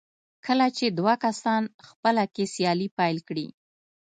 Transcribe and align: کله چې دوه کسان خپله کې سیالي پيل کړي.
کله 0.45 0.67
چې 0.77 0.85
دوه 0.97 1.13
کسان 1.25 1.61
خپله 1.87 2.23
کې 2.33 2.43
سیالي 2.55 2.87
پيل 2.97 3.17
کړي. 3.27 3.47